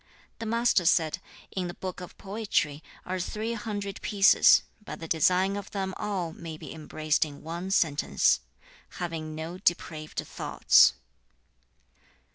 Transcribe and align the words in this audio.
The 0.39 0.47
Master 0.47 0.83
said, 0.87 1.19
'In 1.51 1.67
the 1.67 1.75
Book 1.75 2.01
of 2.01 2.17
Poetry 2.17 2.81
are 3.05 3.19
three 3.19 3.53
hundred 3.53 4.01
pieces, 4.01 4.63
but 4.83 4.99
the 4.99 5.07
design 5.07 5.55
of 5.55 5.69
them 5.69 5.93
all 5.95 6.33
may 6.33 6.57
be 6.57 6.73
embraced 6.73 7.23
in 7.23 7.43
one 7.43 7.69
sentence 7.69 8.39
"Having 8.97 9.35
no 9.35 9.59
depraved 9.59 10.17
thoughts."' 10.25 10.95